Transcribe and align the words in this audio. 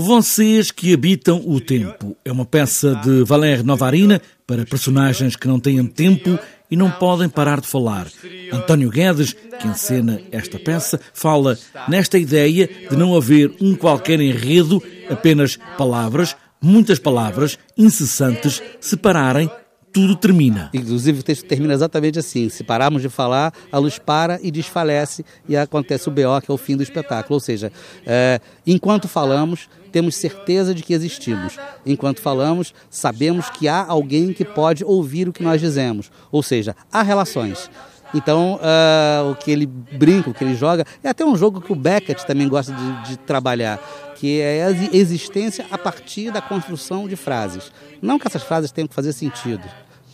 Vocês 0.00 0.70
que 0.70 0.94
habitam 0.94 1.42
o 1.44 1.60
tempo 1.60 2.16
é 2.24 2.30
uma 2.30 2.46
peça 2.46 2.94
de 2.94 3.24
Valério 3.24 3.64
Novarina 3.64 4.22
para 4.46 4.64
personagens 4.64 5.34
que 5.34 5.48
não 5.48 5.58
têm 5.58 5.84
tempo 5.84 6.38
e 6.70 6.76
não 6.76 6.88
podem 6.88 7.28
parar 7.28 7.60
de 7.60 7.66
falar. 7.66 8.06
António 8.52 8.90
Guedes, 8.90 9.32
que 9.32 9.66
encena 9.66 10.20
esta 10.30 10.56
peça, 10.56 11.00
fala 11.12 11.58
nesta 11.88 12.16
ideia 12.16 12.70
de 12.88 12.96
não 12.96 13.16
haver 13.16 13.52
um 13.60 13.74
qualquer 13.74 14.20
enredo, 14.20 14.80
apenas 15.10 15.58
palavras, 15.76 16.36
muitas 16.62 17.00
palavras 17.00 17.58
incessantes, 17.76 18.62
separarem 18.80 19.50
tudo 19.92 20.16
termina. 20.16 20.70
Inclusive 20.72 21.20
o 21.20 21.22
texto 21.22 21.46
termina 21.46 21.74
exatamente 21.74 22.18
assim: 22.18 22.48
se 22.48 22.62
pararmos 22.64 23.02
de 23.02 23.08
falar, 23.08 23.52
a 23.70 23.78
luz 23.78 23.98
para 23.98 24.38
e 24.42 24.50
desfalece 24.50 25.24
e 25.48 25.56
acontece 25.56 26.08
o 26.08 26.12
BO, 26.12 26.40
que 26.42 26.50
é 26.50 26.54
o 26.54 26.58
fim 26.58 26.76
do 26.76 26.82
espetáculo. 26.82 27.34
Ou 27.34 27.40
seja, 27.40 27.72
é, 28.06 28.40
enquanto 28.66 29.08
falamos, 29.08 29.68
temos 29.90 30.16
certeza 30.16 30.74
de 30.74 30.82
que 30.82 30.92
existimos. 30.92 31.58
Enquanto 31.84 32.20
falamos, 32.20 32.74
sabemos 32.90 33.50
que 33.50 33.68
há 33.68 33.84
alguém 33.84 34.32
que 34.32 34.44
pode 34.44 34.84
ouvir 34.84 35.28
o 35.28 35.32
que 35.32 35.42
nós 35.42 35.60
dizemos. 35.60 36.10
Ou 36.30 36.42
seja, 36.42 36.76
há 36.92 37.02
relações. 37.02 37.70
Então, 38.14 38.54
uh, 38.56 39.30
o 39.30 39.34
que 39.34 39.50
ele 39.50 39.66
brinca, 39.66 40.30
o 40.30 40.34
que 40.34 40.42
ele 40.42 40.54
joga, 40.54 40.84
é 41.02 41.08
até 41.08 41.24
um 41.24 41.36
jogo 41.36 41.60
que 41.60 41.72
o 41.72 41.76
Beckett 41.76 42.26
também 42.26 42.48
gosta 42.48 42.72
de, 42.72 43.10
de, 43.10 43.16
trabalhar, 43.18 43.78
que 44.16 44.40
é 44.40 44.64
a 44.64 44.70
existência 44.96 45.66
a 45.70 45.76
partir 45.76 46.30
da 46.30 46.40
construção 46.40 47.06
de 47.06 47.16
frases. 47.16 47.70
Não 48.00 48.18
que 48.18 48.26
essas 48.26 48.42
frases 48.42 48.72
tenham 48.72 48.88
que 48.88 48.94
fazer 48.94 49.12
sentido, 49.12 49.64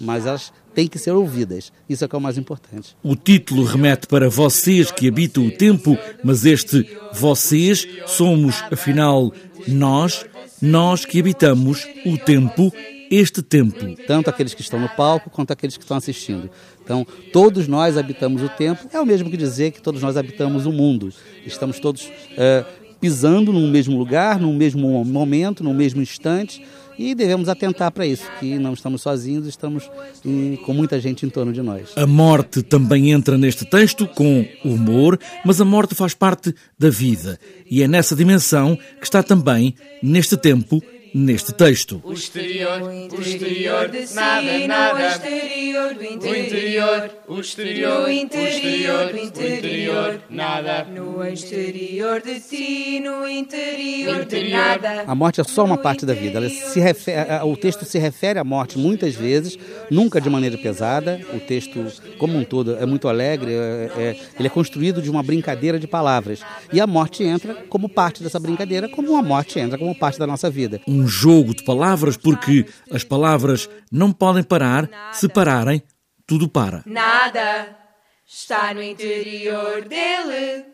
mas 0.00 0.26
elas 0.26 0.52
têm 0.74 0.88
que 0.88 0.98
ser 0.98 1.12
ouvidas. 1.12 1.72
Isso 1.88 2.04
é 2.04 2.08
que 2.08 2.14
é 2.14 2.18
o 2.18 2.20
mais 2.20 2.36
importante. 2.36 2.96
O 3.02 3.14
título 3.14 3.64
remete 3.64 4.06
para 4.06 4.28
vocês 4.28 4.90
que 4.90 5.08
habitam 5.08 5.46
o 5.46 5.50
tempo, 5.50 5.96
mas 6.22 6.44
este 6.44 6.88
vocês 7.12 7.86
somos, 8.06 8.62
afinal, 8.72 9.32
nós, 9.68 10.26
nós 10.60 11.04
que 11.04 11.20
habitamos 11.20 11.86
o 12.04 12.18
tempo 12.18 12.72
este 13.16 13.42
tempo. 13.42 13.78
Tanto 14.06 14.28
aqueles 14.28 14.54
que 14.54 14.62
estão 14.62 14.78
no 14.78 14.88
palco 14.88 15.30
quanto 15.30 15.52
aqueles 15.52 15.76
que 15.76 15.84
estão 15.84 15.96
assistindo. 15.96 16.50
Então, 16.82 17.06
todos 17.32 17.66
nós 17.68 17.96
habitamos 17.96 18.42
o 18.42 18.48
tempo, 18.48 18.88
é 18.92 19.00
o 19.00 19.06
mesmo 19.06 19.30
que 19.30 19.36
dizer 19.36 19.70
que 19.70 19.80
todos 19.80 20.02
nós 20.02 20.16
habitamos 20.16 20.66
o 20.66 20.72
mundo. 20.72 21.12
Estamos 21.46 21.78
todos 21.78 22.10
é, 22.36 22.64
pisando 23.00 23.52
no 23.52 23.68
mesmo 23.68 23.96
lugar, 23.96 24.38
no 24.38 24.52
mesmo 24.52 25.04
momento, 25.04 25.64
no 25.64 25.72
mesmo 25.72 26.02
instante 26.02 26.62
e 26.98 27.14
devemos 27.14 27.48
atentar 27.48 27.90
para 27.90 28.06
isso, 28.06 28.24
que 28.38 28.58
não 28.58 28.72
estamos 28.72 29.02
sozinhos, 29.02 29.46
estamos 29.46 29.90
em, 30.24 30.56
com 30.56 30.72
muita 30.72 31.00
gente 31.00 31.26
em 31.26 31.28
torno 31.28 31.52
de 31.52 31.62
nós. 31.62 31.92
A 31.96 32.06
morte 32.06 32.62
também 32.62 33.10
entra 33.10 33.36
neste 33.36 33.64
texto 33.64 34.06
com 34.06 34.46
humor, 34.64 35.18
mas 35.44 35.60
a 35.60 35.64
morte 35.64 35.94
faz 35.94 36.14
parte 36.14 36.54
da 36.78 36.90
vida 36.90 37.38
e 37.70 37.82
é 37.82 37.88
nessa 37.88 38.14
dimensão 38.14 38.76
que 38.76 39.04
está 39.04 39.22
também, 39.22 39.74
neste 40.02 40.36
tempo, 40.36 40.82
neste 41.14 41.52
texto. 41.52 42.02
O 42.02 42.12
exterior, 42.12 42.82
o 42.82 43.20
exterior, 43.20 43.90
nada, 44.14 44.66
nada. 44.66 44.94
O 44.94 45.08
exterior, 45.08 45.94
do 45.94 46.04
interior, 46.04 47.10
o 47.28 47.40
exterior, 47.40 48.04
o 48.04 48.10
interior, 48.10 49.14
o 49.14 49.18
interior, 49.18 50.20
nada. 50.28 50.84
No 50.84 51.24
exterior 51.24 52.20
de 52.20 52.40
ti, 52.40 52.98
no 52.98 53.28
interior 53.28 54.24
de 54.24 54.50
nada. 54.50 55.04
A 55.06 55.14
morte 55.14 55.40
é 55.40 55.44
só 55.44 55.64
uma 55.64 55.78
parte 55.78 56.04
da 56.04 56.14
vida. 56.14 56.38
Ela 56.38 56.48
se 56.48 56.80
refere, 56.80 57.44
o 57.44 57.56
texto 57.56 57.84
se 57.84 57.98
refere 57.98 58.40
à 58.40 58.44
morte 58.44 58.76
muitas 58.76 59.14
vezes, 59.14 59.56
nunca 59.88 60.20
de 60.20 60.28
maneira 60.28 60.58
pesada. 60.58 61.20
O 61.32 61.38
texto, 61.38 61.86
como 62.18 62.36
um 62.36 62.42
todo, 62.42 62.76
é 62.76 62.86
muito 62.86 63.06
alegre. 63.06 63.52
É, 63.52 63.90
é, 63.96 64.16
ele 64.36 64.48
é 64.48 64.50
construído 64.50 65.00
de 65.00 65.08
uma 65.08 65.22
brincadeira 65.22 65.78
de 65.78 65.86
palavras. 65.86 66.40
E 66.72 66.80
a 66.80 66.86
morte 66.86 67.22
entra 67.22 67.54
como 67.68 67.88
parte 67.88 68.20
dessa 68.20 68.40
brincadeira, 68.40 68.88
como 68.88 69.16
a 69.16 69.22
morte 69.22 69.60
entra 69.60 69.78
como 69.78 69.94
parte 69.94 70.18
da 70.18 70.26
nossa 70.26 70.50
vida. 70.50 70.80
Um 70.88 71.03
um 71.04 71.08
jogo 71.08 71.54
de 71.54 71.62
palavras, 71.64 72.16
porque 72.16 72.66
as 72.90 73.04
palavras 73.04 73.68
não 73.92 74.10
podem 74.10 74.42
parar, 74.42 74.88
se 75.12 75.28
pararem, 75.28 75.82
tudo 76.26 76.48
para. 76.48 76.82
Nada 76.86 77.76
está 78.26 78.72
no 78.72 78.82
interior 78.82 79.82
dele. 79.82 80.73